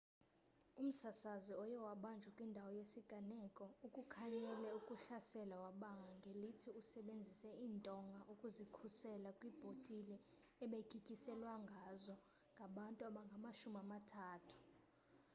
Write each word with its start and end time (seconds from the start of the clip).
umsasazi 0.81 1.51
oye 1.63 1.77
wabanjwa 1.85 2.29
kwindawo 2.35 2.69
yesiganeko 2.79 3.65
ukukhanyele 3.87 4.67
ukuhlasela 4.79 5.55
wabanga 5.63 6.09
ngelithi 6.19 6.69
usebenzise 6.81 7.49
intonga 7.67 8.19
ukuzikhusela 8.33 9.27
kwibhotile 9.39 10.15
abegityiselwangazo 10.63 12.15
ngabantu 12.53 12.99
abangamashumi 13.09 13.77
amathathu 13.85 14.57